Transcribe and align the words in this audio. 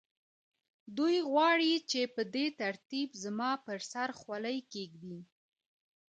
دوی 0.97 1.15
غواړي 1.29 1.73
چې 1.89 2.01
په 2.15 2.21
دې 2.33 2.45
ترتیب 2.61 3.09
زما 3.23 3.51
پر 3.65 3.79
سر 3.91 4.09
خولۍ 4.19 4.59
کېږدي 4.73 5.19